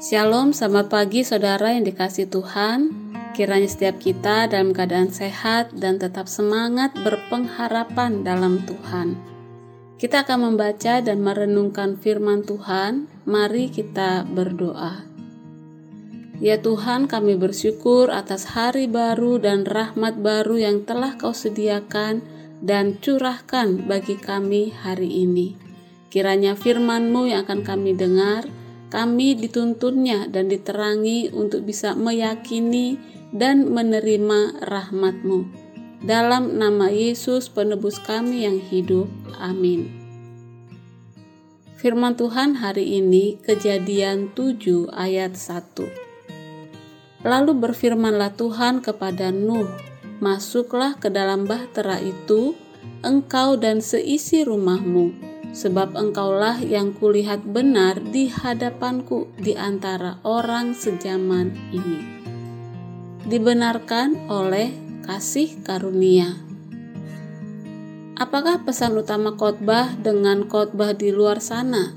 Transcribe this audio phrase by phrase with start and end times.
[0.00, 3.12] Shalom, selamat pagi saudara yang dikasih Tuhan.
[3.36, 9.20] Kiranya setiap kita dalam keadaan sehat dan tetap semangat berpengharapan dalam Tuhan.
[10.00, 13.12] Kita akan membaca dan merenungkan firman Tuhan.
[13.28, 15.04] Mari kita berdoa.
[16.40, 22.24] Ya Tuhan, kami bersyukur atas hari baru dan rahmat baru yang telah Kau sediakan
[22.64, 25.60] dan curahkan bagi kami hari ini.
[26.08, 28.48] Kiranya firman-Mu yang akan kami dengar
[28.90, 32.98] kami dituntunnya dan diterangi untuk bisa meyakini
[33.30, 35.46] dan menerima rahmat-Mu.
[36.02, 39.06] Dalam nama Yesus penebus kami yang hidup.
[39.38, 39.86] Amin.
[41.78, 47.24] Firman Tuhan hari ini kejadian 7 ayat 1.
[47.24, 49.68] Lalu berfirmanlah Tuhan kepada Nuh,
[50.20, 52.52] Masuklah ke dalam bahtera itu,
[53.00, 61.54] engkau dan seisi rumahmu, sebab engkaulah yang kulihat benar di hadapanku di antara orang sejaman
[61.74, 62.00] ini.
[63.26, 64.72] Dibenarkan oleh
[65.04, 66.38] kasih karunia.
[68.20, 71.96] Apakah pesan utama khotbah dengan khotbah di luar sana?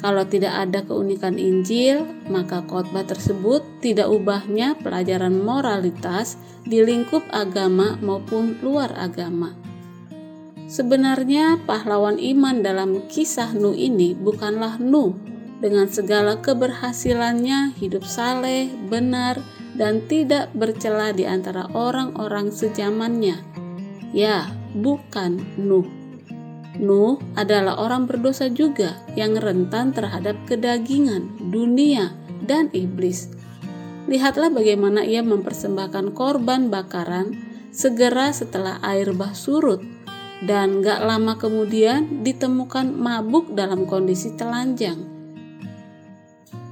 [0.00, 7.96] Kalau tidak ada keunikan Injil, maka khotbah tersebut tidak ubahnya pelajaran moralitas di lingkup agama
[8.00, 9.65] maupun luar agama.
[10.66, 15.14] Sebenarnya pahlawan iman dalam kisah Nuh ini bukanlah Nuh
[15.62, 19.38] dengan segala keberhasilannya hidup saleh, benar,
[19.78, 23.38] dan tidak bercela di antara orang-orang sejamannya.
[24.10, 25.86] Ya, bukan Nuh.
[26.82, 32.10] Nuh adalah orang berdosa juga yang rentan terhadap kedagingan, dunia,
[32.42, 33.30] dan iblis.
[34.10, 37.38] Lihatlah bagaimana ia mempersembahkan korban bakaran
[37.70, 39.95] segera setelah air bah surut
[40.44, 45.00] dan gak lama kemudian ditemukan mabuk dalam kondisi telanjang.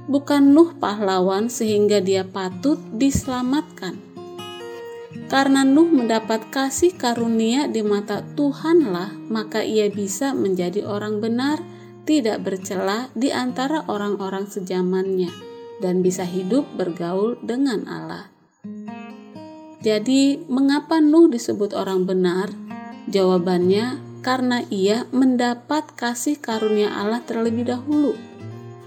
[0.05, 3.97] Bukan Nuh pahlawan sehingga dia patut diselamatkan.
[5.25, 11.57] Karena Nuh mendapat kasih karunia di mata Tuhanlah, maka ia bisa menjadi orang benar,
[12.05, 15.33] tidak bercela di antara orang-orang sejamannya,
[15.81, 18.29] dan bisa hidup bergaul dengan Allah.
[19.81, 22.64] Jadi, mengapa Nuh disebut orang benar?
[23.05, 28.17] Jawabannya, karena ia mendapat kasih karunia Allah terlebih dahulu.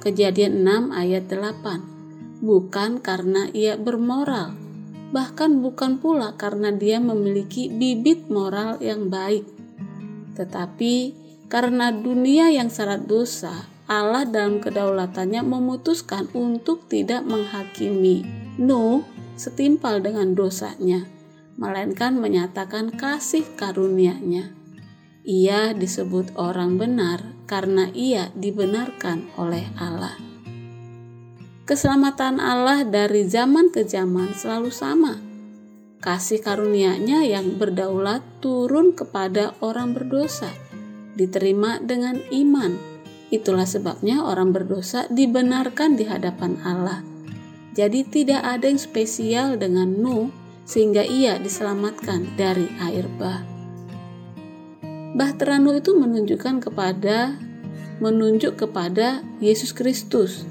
[0.03, 2.43] Kejadian 6 ayat 8.
[2.43, 4.59] Bukan karena ia bermoral,
[5.15, 9.47] bahkan bukan pula karena dia memiliki bibit moral yang baik.
[10.35, 11.15] Tetapi
[11.47, 18.27] karena dunia yang syarat dosa, Allah dalam kedaulatannya memutuskan untuk tidak menghakimi
[18.59, 19.07] Nuh
[19.39, 21.18] setimpal dengan dosanya
[21.59, 24.55] melainkan menyatakan kasih karunia-Nya.
[25.27, 27.21] Ia disebut orang benar
[27.51, 30.15] karena ia dibenarkan oleh Allah.
[31.67, 35.21] Keselamatan Allah dari zaman ke zaman selalu sama.
[35.99, 40.49] Kasih karunia-Nya yang berdaulat turun kepada orang berdosa,
[41.19, 42.79] diterima dengan iman.
[43.29, 47.05] Itulah sebabnya orang berdosa dibenarkan di hadapan Allah.
[47.75, 53.41] Jadi tidak ada yang spesial dengan Nuh sehingga ia diselamatkan dari air bah.
[55.17, 57.41] Bahtera Nuh itu menunjukkan kepada
[58.05, 60.45] menunjuk kepada Yesus Kristus.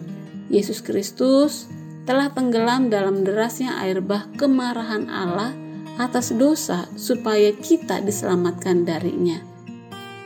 [0.49, 1.69] Yesus Kristus
[2.09, 5.53] telah tenggelam dalam derasnya air bah kemarahan Allah
[6.01, 9.37] atas dosa supaya kita diselamatkan darinya.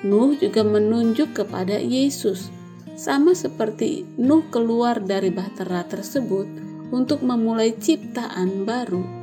[0.07, 2.47] Nuh juga menunjuk kepada Yesus,
[2.95, 6.47] sama seperti Nuh keluar dari bahtera tersebut
[6.89, 9.20] untuk memulai ciptaan baru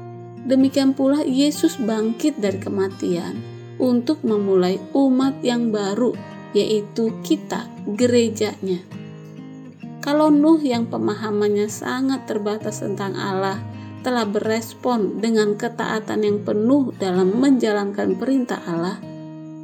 [0.49, 3.37] Demikian pula Yesus bangkit dari kematian
[3.77, 6.17] untuk memulai umat yang baru,
[6.57, 8.81] yaitu kita, gerejanya.
[10.01, 13.61] Kalau Nuh yang pemahamannya sangat terbatas tentang Allah
[14.01, 18.97] telah berespon dengan ketaatan yang penuh dalam menjalankan perintah Allah,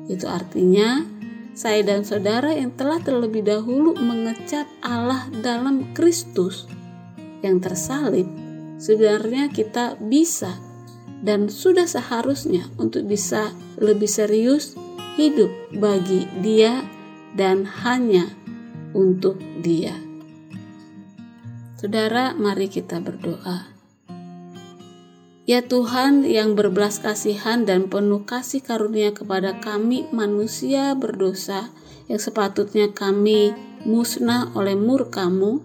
[0.05, 1.01] itu artinya
[1.57, 6.69] saya dan saudara yang telah terlebih dahulu mengecap Allah dalam Kristus
[7.41, 8.29] yang tersalib,
[8.77, 10.74] sebenarnya kita bisa
[11.25, 14.77] dan sudah seharusnya untuk bisa lebih serius
[15.17, 16.85] hidup bagi dia
[17.33, 18.29] dan hanya
[18.93, 19.97] untuk dia.
[21.81, 23.73] Saudara, mari kita berdoa.
[25.45, 31.69] Ya Tuhan yang berbelas kasihan dan penuh kasih karunia kepada kami manusia berdosa
[32.09, 33.53] yang sepatutnya kami
[33.85, 35.61] musnah oleh murkamu,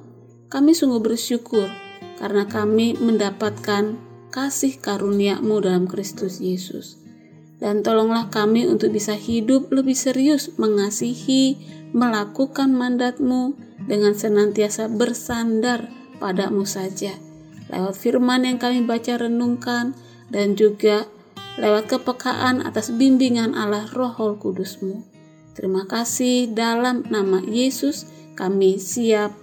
[0.52, 1.72] kami sungguh bersyukur
[2.20, 7.02] karena kami mendapatkan kasih karuniamu dalam Kristus Yesus.
[7.60, 11.60] Dan tolonglah kami untuk bisa hidup lebih serius mengasihi,
[11.92, 15.92] melakukan mandatmu dengan senantiasa bersandar
[16.24, 17.20] padamu saja.
[17.68, 19.92] Lewat firman yang kami baca renungkan
[20.32, 21.10] dan juga
[21.60, 25.04] lewat kepekaan atas bimbingan Allah Roh Kudusmu.
[25.60, 28.08] Terima kasih dalam nama Yesus
[28.40, 29.36] kami siap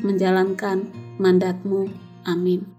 [0.00, 0.88] menjalankan
[1.20, 1.92] mandatmu.
[2.24, 2.77] Amin.